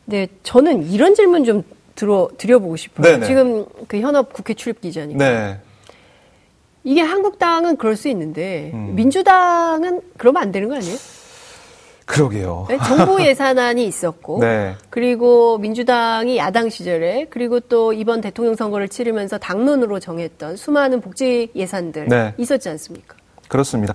네 0.05 0.29
저는 0.43 0.90
이런 0.93 1.14
질문 1.14 1.45
좀 1.45 1.62
들어 1.95 2.29
드려보고 2.37 2.76
싶어요. 2.76 3.05
네네. 3.05 3.21
네. 3.21 3.26
지금 3.26 3.67
그 3.88 3.99
현업 3.99 4.33
국회 4.33 4.55
출입 4.55 4.81
기자니까. 4.81 5.19
네. 5.19 5.59
이게 6.84 7.00
한국당은 7.02 7.76
그럴 7.76 7.96
수 7.96 8.08
있는데 8.08 8.70
음. 8.75 8.94
민주당은 8.94 10.00
그러면 10.16 10.42
안 10.42 10.52
되는 10.52 10.68
거 10.68 10.76
아니에요? 10.76 10.96
그러게요. 12.06 12.66
네, 12.68 12.78
정부 12.84 13.22
예산안이 13.25 13.87
있었고, 13.87 14.40
네. 14.40 14.75
그리고 14.90 15.58
민주당이 15.58 16.38
야당 16.38 16.68
시절에, 16.68 17.28
그리고 17.30 17.60
또 17.60 17.92
이번 17.92 18.20
대통령 18.20 18.56
선거를 18.56 18.88
치르면서 18.88 19.38
당론으로 19.38 20.00
정했던 20.00 20.56
수많은 20.56 21.00
복지 21.00 21.50
예산들 21.54 22.08
네. 22.08 22.34
있었지 22.37 22.68
않습니까? 22.68 23.14
그렇습니다. 23.46 23.94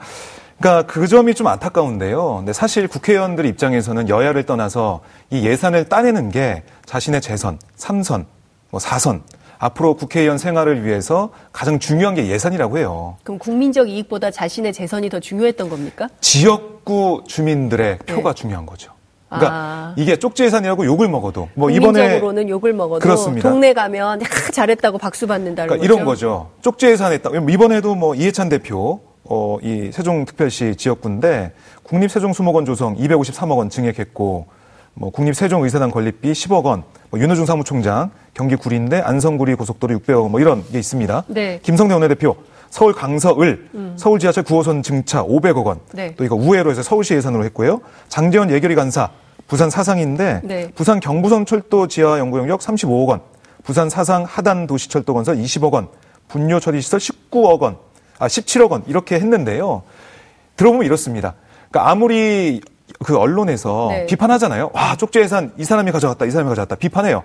그러니까 0.60 0.88
그 0.88 1.08
점이 1.08 1.36
좀 1.36 1.48
안타까운데요. 1.48 2.38
근데 2.38 2.54
사실 2.54 2.88
국회의원들 2.88 3.46
입장에서는 3.46 4.08
여야를 4.08 4.46
떠나서 4.46 5.02
이 5.30 5.46
예산을 5.46 5.90
따내는 5.90 6.30
게 6.30 6.64
자신의 6.86 7.20
재선, 7.20 7.60
삼선, 7.76 8.26
뭐 8.72 8.80
사선 8.80 9.24
앞으로 9.58 9.96
국회의원 9.96 10.38
생활을 10.38 10.86
위해서 10.86 11.30
가장 11.52 11.80
중요한 11.80 12.16
게 12.16 12.28
예산이라고 12.28 12.78
해요. 12.78 13.18
그럼 13.24 13.40
국민적 13.40 13.90
이익보다 13.90 14.32
자신의 14.32 14.74
재선이 14.74 15.10
더 15.10 15.20
중요했던 15.20 15.70
겁니까? 15.70 16.10
지역구 16.22 17.24
주민들의 17.28 18.00
네. 18.06 18.14
표가 18.14 18.34
중요한 18.34 18.66
거죠. 18.66 18.92
그러니까 19.28 19.54
아. 19.54 19.94
이게 19.98 20.16
쪽지 20.18 20.44
예산이라고 20.44 20.86
욕을 20.86 21.10
먹어도 21.10 21.50
뭐 21.56 21.70
이번에 21.70 22.18
으로는 22.18 22.48
욕을 22.48 22.74
먹어도 22.74 23.00
그렇습니다. 23.00 23.50
동네 23.50 23.74
가면 23.74 24.22
야, 24.22 24.26
잘했다고 24.54 24.98
박수 24.98 25.28
받는다는 25.28 25.68
그러니까 25.68 25.82
거죠. 25.82 25.94
이런 25.94 26.06
거죠. 26.06 26.50
쪽지 26.62 26.88
예산했다. 26.88 27.32
이번에도 27.50 27.96
뭐 27.96 28.16
이해찬 28.16 28.50
대표 28.50 29.02
어, 29.24 29.58
이 29.64 29.92
세종특별시 29.92 30.76
지역구인데 30.76 31.54
국립세종수목원 31.84 32.66
조성 32.66 32.96
253억 32.96 33.58
원 33.58 33.70
증액했고 33.70 34.46
뭐 34.96 35.10
국립세종의사당 35.12 35.92
건립비 35.92 36.32
10억 36.32 36.64
원, 36.64 36.84
뭐 37.10 37.20
윤호중 37.20 37.46
사무총장 37.46 38.12
경기 38.34 38.56
구리인데 38.56 39.02
안성구리 39.02 39.56
고속도로 39.56 39.98
600억 40.00 40.22
원 40.24 40.32
뭐 40.32 40.40
이런 40.40 40.64
게 40.72 40.80
있습니다. 40.80 41.24
네. 41.28 41.60
김성태 41.62 41.94
원내대표 41.94 42.36
서울 42.70 42.94
강서을 42.94 43.70
음. 43.76 43.94
서울 43.98 44.20
지하철 44.20 44.44
9호선 44.44 44.84
증차 44.84 45.24
500억 45.24 45.66
원. 45.66 45.80
네. 45.94 46.16
또 46.16 46.24
이거 46.24 46.36
우회로 46.36 46.72
해서 46.72 46.82
서울시 46.82 47.14
예산으로 47.14 47.44
했고요. 47.46 47.82
장제원 48.10 48.50
예결위 48.52 48.76
간사 48.76 49.10
부산 49.48 49.70
사상인데 49.70 50.42
네. 50.44 50.72
부산 50.76 51.00
경부선 51.00 51.46
철도 51.46 51.88
지하 51.88 52.18
연구 52.20 52.38
용역 52.40 52.62
35억 52.62 53.08
원. 53.08 53.22
부산 53.64 53.90
사상 53.90 54.24
하단 54.24 54.68
도시 54.68 54.90
철도 54.90 55.14
건설 55.14 55.36
20억 55.38 55.72
원. 55.74 55.88
분뇨 56.28 56.60
처리 56.60 56.82
시설 56.82 57.00
19억 57.00 57.60
원. 57.62 57.78
아 58.18 58.28
17억 58.28 58.72
원 58.72 58.84
이렇게 58.88 59.16
했는데요. 59.16 59.84
들어보면 60.56 60.86
이렇습니다. 60.86 61.36
그러니까 61.70 61.92
아무리 61.92 62.62
그 63.04 63.18
언론에서 63.18 63.88
네. 63.92 64.06
비판하잖아요. 64.06 64.72
와, 64.74 64.96
쪽지 64.96 65.20
예산 65.20 65.52
이 65.58 65.64
사람이 65.64 65.92
가져갔다, 65.92 66.26
이 66.26 66.32
사람이 66.32 66.50
가져갔다. 66.50 66.76
비판해요. 66.76 67.24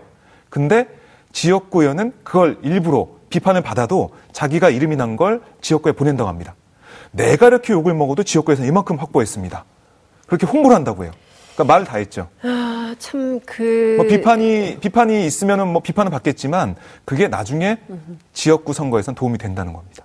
근데 0.48 0.88
지역구 1.32 1.82
의원은 1.82 2.12
그걸 2.24 2.58
일부러 2.62 3.08
비판을 3.30 3.60
받아도 3.62 4.10
자기가 4.32 4.70
이름이 4.70 4.96
난 4.96 5.16
걸 5.16 5.40
지역구에 5.60 5.92
보낸다고 5.92 6.28
합니다. 6.28 6.54
내가 7.12 7.46
이렇게 7.48 7.72
욕을 7.72 7.94
먹어도 7.94 8.22
지역구에서 8.24 8.64
이만큼 8.64 8.96
확보했습니다. 8.96 9.64
그렇게 10.26 10.46
홍보를 10.46 10.74
한다고 10.76 11.04
해요. 11.04 11.12
그러니까 11.54 11.74
말다 11.74 11.96
했죠. 11.98 12.28
아, 12.42 12.94
참, 12.98 13.38
그. 13.44 13.94
뭐 13.96 14.06
비판이, 14.06 14.78
비판이 14.80 15.26
있으면은 15.26 15.68
뭐 15.68 15.82
비판을 15.82 16.10
받겠지만 16.10 16.76
그게 17.04 17.28
나중에 17.28 17.78
지역구 18.32 18.72
선거에선 18.72 19.14
도움이 19.14 19.38
된다는 19.38 19.72
겁니다. 19.72 20.04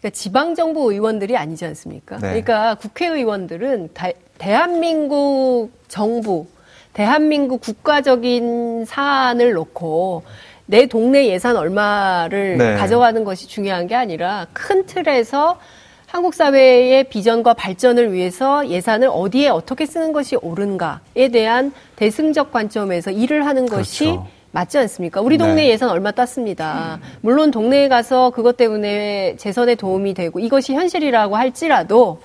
그러니까 0.00 0.16
지방정부 0.16 0.92
의원들이 0.92 1.36
아니지 1.36 1.64
않습니까? 1.66 2.16
네. 2.16 2.28
그러니까 2.28 2.74
국회의원들은 2.76 3.90
다, 3.94 4.08
대한민국 4.42 5.70
정부, 5.86 6.46
대한민국 6.94 7.60
국가적인 7.60 8.84
사안을 8.86 9.52
놓고 9.52 10.24
내 10.66 10.86
동네 10.86 11.28
예산 11.28 11.56
얼마를 11.56 12.58
네. 12.58 12.74
가져가는 12.74 13.22
것이 13.22 13.46
중요한 13.46 13.86
게 13.86 13.94
아니라 13.94 14.48
큰 14.52 14.84
틀에서 14.84 15.60
한국 16.08 16.34
사회의 16.34 17.04
비전과 17.04 17.54
발전을 17.54 18.12
위해서 18.12 18.68
예산을 18.68 19.08
어디에 19.12 19.48
어떻게 19.48 19.86
쓰는 19.86 20.12
것이 20.12 20.34
옳은가에 20.34 21.28
대한 21.32 21.72
대승적 21.94 22.50
관점에서 22.50 23.12
일을 23.12 23.46
하는 23.46 23.66
것이 23.66 24.06
그렇죠. 24.06 24.26
맞지 24.50 24.76
않습니까? 24.76 25.20
우리 25.20 25.38
동네 25.38 25.62
네. 25.62 25.68
예산 25.68 25.88
얼마 25.88 26.10
땄습니다. 26.10 26.98
물론 27.20 27.52
동네에 27.52 27.86
가서 27.86 28.30
그것 28.30 28.56
때문에 28.56 29.36
재선에 29.36 29.76
도움이 29.76 30.14
되고 30.14 30.40
이것이 30.40 30.74
현실이라고 30.74 31.36
할지라도 31.36 32.18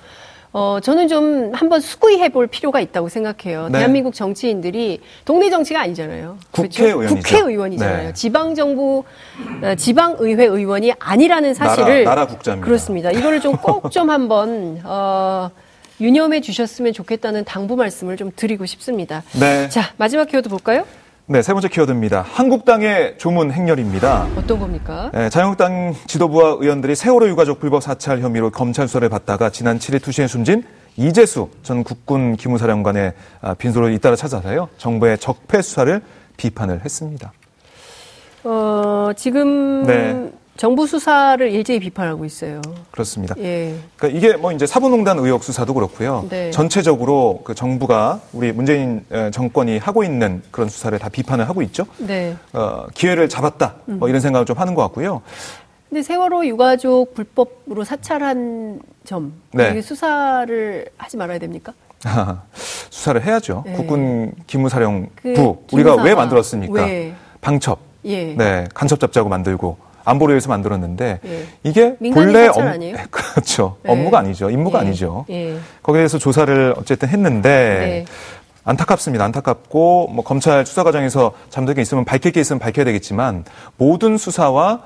어, 0.52 0.78
저는 0.82 1.08
좀 1.08 1.52
한번 1.54 1.80
수구이 1.80 2.18
해볼 2.20 2.46
필요가 2.46 2.80
있다고 2.80 3.08
생각해요. 3.08 3.68
네. 3.70 3.78
대한민국 3.78 4.14
정치인들이 4.14 5.00
동네 5.24 5.50
정치가 5.50 5.80
아니잖아요. 5.82 6.38
국회의원이죠. 6.52 7.14
그렇죠? 7.14 7.36
국회의원이잖아요. 7.36 8.06
네. 8.08 8.14
지방정부, 8.14 9.04
어, 9.62 9.74
지방의회 9.74 10.44
의원이 10.46 10.94
아니라는 10.98 11.54
사실을. 11.54 12.04
나라, 12.04 12.14
나라 12.16 12.26
국자입니다. 12.26 12.64
그렇습니다. 12.64 13.10
이거를 13.10 13.40
좀 13.40 13.56
꼭좀 13.56 13.90
좀 13.98 14.10
한번, 14.10 14.80
어, 14.84 15.50
유념해 16.00 16.40
주셨으면 16.40 16.92
좋겠다는 16.92 17.44
당부 17.44 17.74
말씀을 17.76 18.16
좀 18.16 18.30
드리고 18.34 18.66
싶습니다. 18.66 19.24
네. 19.38 19.68
자, 19.68 19.92
마지막 19.96 20.28
키워드 20.28 20.48
볼까요? 20.48 20.86
네, 21.30 21.42
세 21.42 21.52
번째 21.52 21.68
키워드입니다. 21.68 22.22
한국당의 22.22 23.18
조문 23.18 23.52
행렬입니다. 23.52 24.26
어떤 24.34 24.58
겁니까? 24.58 25.10
네, 25.12 25.28
자유한국당 25.28 25.94
지도부와 26.06 26.56
의원들이 26.58 26.94
세월호 26.94 27.28
유가족 27.28 27.60
불법 27.60 27.82
사찰 27.82 28.20
혐의로 28.20 28.48
검찰 28.48 28.88
수사를 28.88 29.06
받다가 29.10 29.50
지난 29.50 29.78
7일 29.78 30.02
투시에 30.02 30.26
숨진 30.26 30.64
이재수 30.96 31.50
전 31.62 31.84
국군 31.84 32.34
기무사령관의 32.36 33.12
아, 33.42 33.52
빈소를 33.52 33.92
잇따라 33.92 34.16
찾아서요. 34.16 34.70
정부의 34.78 35.18
적폐 35.18 35.60
수사를 35.60 36.00
비판을 36.38 36.80
했습니다. 36.82 37.30
어, 38.44 39.10
지금 39.14 39.82
네. 39.82 40.30
정부 40.58 40.88
수사를 40.88 41.48
일제히 41.52 41.78
비판하고 41.78 42.24
있어요. 42.24 42.60
그렇습니다. 42.90 43.36
예. 43.38 43.76
그러니까 43.96 44.18
이게 44.18 44.36
뭐 44.36 44.50
이제 44.50 44.66
사법농단 44.66 45.16
의혹 45.20 45.44
수사도 45.44 45.72
그렇고요. 45.72 46.26
네. 46.28 46.50
전체적으로 46.50 47.42
그 47.44 47.54
정부가 47.54 48.20
우리 48.32 48.50
문재인 48.50 49.04
정권이 49.32 49.78
하고 49.78 50.02
있는 50.02 50.42
그런 50.50 50.68
수사를 50.68 50.98
다 50.98 51.08
비판을 51.08 51.48
하고 51.48 51.62
있죠. 51.62 51.86
네. 51.98 52.36
어, 52.52 52.86
기회를 52.92 53.28
잡았다. 53.28 53.76
뭐 53.84 54.08
이런 54.08 54.20
생각을 54.20 54.46
좀 54.46 54.58
하는 54.58 54.74
것 54.74 54.82
같고요. 54.82 55.22
근데 55.88 56.02
세월호 56.02 56.44
유가족 56.44 57.14
불법으로 57.14 57.84
사찰한 57.84 58.80
점 59.04 59.34
네. 59.52 59.80
수사를 59.80 60.86
하지 60.98 61.16
말아야 61.16 61.38
됩니까? 61.38 61.72
수사를 62.90 63.24
해야죠. 63.24 63.62
네. 63.64 63.74
국군 63.74 64.32
기무사령부 64.48 65.08
그 65.22 65.56
우리가 65.72 66.02
왜 66.02 66.16
만들었습니까? 66.16 66.84
왜? 66.84 67.14
방첩. 67.40 67.78
예. 68.06 68.34
네, 68.34 68.66
간첩 68.74 68.98
잡자고 68.98 69.28
만들고 69.28 69.87
안보를 70.08 70.34
위해서 70.34 70.48
만들었는데 70.48 71.20
예. 71.24 71.46
이게 71.62 71.96
본래 71.96 72.48
업, 72.48 72.58
아니에요? 72.58 72.96
그렇죠. 73.10 73.76
예. 73.86 73.92
업무가 73.92 74.18
아니죠. 74.18 74.50
임무가 74.50 74.78
예. 74.78 74.86
아니죠. 74.86 75.26
예. 75.30 75.58
거기에 75.82 76.00
대해서 76.00 76.18
조사를 76.18 76.74
어쨌든 76.76 77.08
했는데 77.08 77.48
네. 77.48 78.04
안타깝습니다. 78.64 79.24
안타깝고 79.24 80.08
뭐 80.12 80.24
검찰 80.24 80.64
수사 80.66 80.82
과정에서 80.82 81.32
잠들 81.50 81.74
게 81.74 81.82
있으면 81.82 82.04
밝힐 82.04 82.32
게 82.32 82.40
있으면 82.40 82.58
밝혀야 82.58 82.84
되겠지만 82.84 83.44
모든 83.76 84.16
수사와 84.16 84.80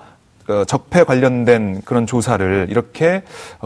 어, 0.48 0.64
적폐 0.64 1.04
관련된 1.04 1.82
그런 1.84 2.06
조사를 2.06 2.66
이렇게 2.68 3.22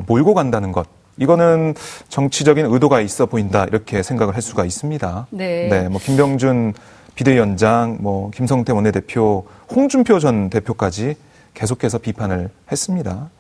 몰고 0.06 0.34
간다는 0.34 0.72
것 0.72 0.86
이거는 1.18 1.74
정치적인 2.10 2.66
의도가 2.66 3.00
있어 3.00 3.24
보인다 3.24 3.64
이렇게 3.64 4.02
생각을 4.02 4.34
할 4.34 4.42
수가 4.42 4.66
있습니다. 4.66 5.26
네. 5.30 5.68
네, 5.68 5.88
뭐 5.88 5.98
김병준 5.98 6.74
비대위원장, 7.14 7.96
뭐 8.00 8.30
김성태 8.30 8.72
원내대표, 8.72 9.46
홍준표 9.74 10.18
전 10.18 10.50
대표까지 10.50 11.16
계속해서 11.56 11.98
비판을 11.98 12.50
했습니다. 12.70 13.30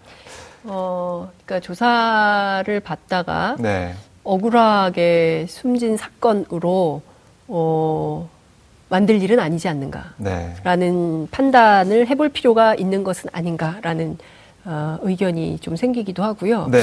어, 0.64 1.30
그러니까 1.44 1.60
조사를 1.60 2.80
받다가 2.80 3.56
네. 3.60 3.94
억울하게 4.24 5.46
숨진 5.48 5.96
사건으로 5.96 7.02
어, 7.46 8.28
만들 8.88 9.22
일은 9.22 9.38
아니지 9.38 9.68
않는가라는 9.68 11.22
네. 11.24 11.28
판단을 11.30 12.08
해볼 12.08 12.30
필요가 12.30 12.74
있는 12.74 13.04
것은 13.04 13.30
아닌가라는 13.32 14.18
어, 14.64 14.98
의견이 15.02 15.58
좀 15.60 15.76
생기기도 15.76 16.24
하고요. 16.24 16.68
네. 16.68 16.80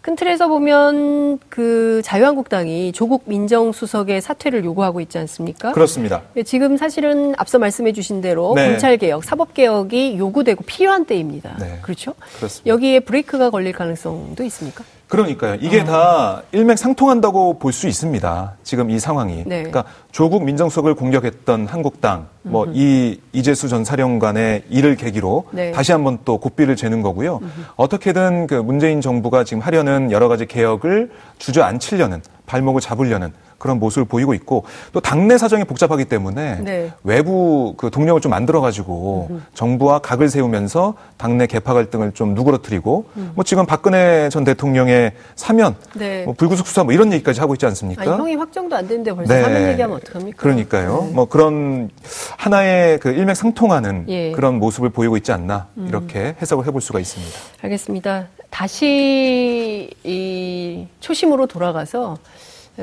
큰 0.00 0.14
틀에서 0.16 0.48
보면 0.48 1.38
그 1.48 2.00
자유한국당이 2.04 2.92
조국 2.92 3.24
민정수석의 3.26 4.20
사퇴를 4.20 4.64
요구하고 4.64 5.00
있지 5.00 5.18
않습니까? 5.18 5.72
그렇습니다. 5.72 6.22
예, 6.36 6.42
지금 6.42 6.76
사실은 6.76 7.34
앞서 7.36 7.58
말씀해 7.58 7.92
주신 7.92 8.20
대로 8.20 8.52
네. 8.54 8.70
검찰개혁, 8.70 9.24
사법개혁이 9.24 10.16
요구되고 10.18 10.64
필요한 10.64 11.04
때입니다. 11.04 11.56
네. 11.58 11.78
그렇죠? 11.82 12.14
그렇습니다. 12.36 12.72
여기에 12.72 13.00
브레이크가 13.00 13.50
걸릴 13.50 13.72
가능성도 13.72 14.44
있습니까? 14.44 14.84
그러니까요. 15.08 15.56
이게 15.60 15.80
어. 15.80 15.84
다 15.84 16.42
일맥상통한다고 16.52 17.58
볼 17.58 17.72
수 17.72 17.88
있습니다. 17.88 18.56
지금 18.62 18.90
이 18.90 18.98
상황이. 18.98 19.44
네. 19.46 19.62
그러니까 19.62 19.84
조국 20.12 20.44
민정수석을 20.44 20.94
공격했던 20.94 21.66
한국당, 21.66 22.26
뭐 22.42 22.66
이 22.72 23.20
이재수 23.32 23.68
전 23.68 23.84
사령관의 23.84 24.64
일을 24.68 24.96
계기로 24.96 25.46
네. 25.52 25.72
다시 25.72 25.92
한번 25.92 26.18
또 26.24 26.38
고삐를 26.38 26.76
재는 26.76 27.02
거고요. 27.02 27.38
음흠. 27.42 27.50
어떻게든 27.76 28.46
그 28.46 28.54
문재인 28.54 29.00
정부가 29.00 29.44
지금 29.44 29.62
하려는 29.62 30.10
여러 30.12 30.28
가지 30.28 30.46
개혁을 30.46 31.10
주저앉히려는 31.38 32.20
발목을 32.46 32.80
잡으려는 32.80 33.32
그런 33.58 33.78
모습을 33.78 34.04
보이고 34.04 34.34
있고 34.34 34.64
또 34.92 35.00
당내 35.00 35.36
사정이 35.36 35.64
복잡하기 35.64 36.04
때문에 36.06 36.60
네. 36.62 36.92
외부 37.02 37.74
그 37.76 37.90
동력을 37.90 38.20
좀 38.20 38.30
만들어 38.30 38.60
가지고 38.60 39.40
정부와 39.54 39.98
각을 39.98 40.28
세우면서 40.28 40.94
당내 41.16 41.46
개파 41.46 41.74
갈등을 41.74 42.12
좀 42.12 42.34
누그러뜨리고 42.34 43.06
음. 43.16 43.32
뭐 43.34 43.44
지금 43.44 43.66
박근혜 43.66 44.28
전 44.30 44.44
대통령의 44.44 45.12
사면 45.34 45.74
네. 45.94 46.24
뭐 46.24 46.34
불구속 46.34 46.66
수사 46.66 46.84
뭐 46.84 46.92
이런 46.92 47.12
얘기까지 47.12 47.40
하고 47.40 47.54
있지 47.54 47.66
않습니까? 47.66 48.02
아니, 48.02 48.10
형이 48.10 48.34
확정도 48.36 48.76
안 48.76 48.86
됐는데 48.86 49.12
벌써 49.12 49.34
네. 49.34 49.42
사면 49.42 49.68
얘기하면 49.70 49.96
어떡합니까? 49.96 50.36
그러니까요. 50.40 51.04
네. 51.08 51.14
뭐 51.14 51.24
그런 51.26 51.90
하나의 52.36 52.98
그 53.00 53.10
일맥상통하는 53.10 54.04
예. 54.08 54.32
그런 54.32 54.58
모습을 54.58 54.90
보이고 54.90 55.16
있지 55.16 55.32
않나 55.32 55.66
음. 55.76 55.86
이렇게 55.88 56.36
해석을 56.40 56.66
해볼 56.66 56.80
수가 56.80 57.00
있습니다. 57.00 57.36
알겠습니다. 57.62 58.28
다시 58.50 59.90
이 60.04 60.86
초심으로 61.00 61.46
돌아가서 61.46 62.16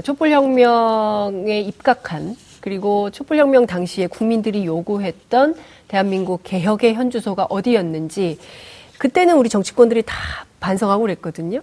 촛불혁명에 0.04 1.60
입각한 1.62 2.36
그리고 2.62 3.12
촛불혁명 3.12 3.68
당시에 3.68 4.08
국민들이 4.08 4.66
요구했던 4.66 5.56
대한민국 5.88 6.42
개혁의 6.44 6.96
현주소가 6.96 7.46
어디였는지 7.50 8.40
그때는 8.98 9.38
우리 9.38 9.50
정치권들이 9.50 10.04
다 10.04 10.16
반성하고 10.60 11.04
그랬거든요. 11.04 11.62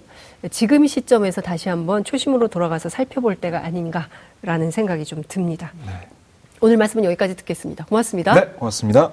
지금 0.51 0.85
이 0.85 0.89
시점에서 0.89 1.41
다시 1.41 1.69
한번 1.69 2.05
초심으로 2.05 2.49
돌아가서 2.49 2.89
살펴볼 2.89 3.37
때가 3.37 3.65
아닌가라는 3.65 4.71
생각이 4.71 5.05
좀 5.05 5.23
듭니다. 5.27 5.73
네. 5.87 5.93
오늘 6.61 6.77
말씀은 6.77 7.05
여기까지 7.05 7.35
듣겠습니다. 7.37 7.85
고맙습니다. 7.87 8.35
네, 8.35 8.47
고맙습니다. 8.57 9.11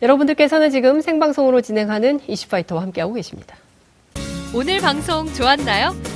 여러분들께서는 0.00 0.70
지금 0.70 1.00
생방송으로 1.00 1.60
진행하는 1.60 2.20
이슈파이터와 2.26 2.82
함께하고 2.82 3.14
계십니다. 3.14 3.56
오늘 4.54 4.80
방송 4.80 5.26
좋았나요? 5.34 6.15